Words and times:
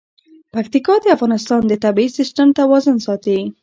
پکتیکا 0.53 0.95
د 1.01 1.05
افغانستان 1.15 1.61
د 1.67 1.73
طبعي 1.83 2.07
سیسټم 2.17 2.47
توازن 2.59 2.97
ساتي. 3.05 3.39